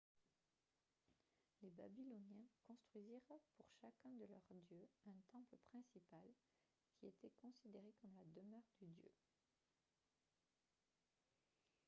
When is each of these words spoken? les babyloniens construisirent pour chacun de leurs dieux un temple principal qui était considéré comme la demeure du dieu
les 1.61 1.69
babyloniens 1.69 2.47
construisirent 2.67 3.21
pour 3.55 3.67
chacun 3.79 4.09
de 4.15 4.25
leurs 4.25 4.49
dieux 4.49 4.87
un 5.05 5.11
temple 5.31 5.55
principal 5.69 6.25
qui 6.95 7.05
était 7.05 7.29
considéré 7.39 7.93
comme 8.01 8.15
la 8.15 8.25
demeure 8.33 8.63
du 8.79 8.87
dieu 8.87 9.11